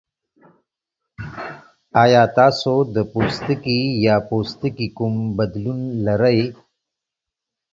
ایا 2.03 2.23
تاسو 2.37 2.73
د 2.95 2.97
پوستکي 3.11 3.79
یا 4.05 4.15
پوستکي 4.27 4.87
کوم 4.97 5.13
بدلون 5.37 5.79
لرئ؟ 6.05 6.39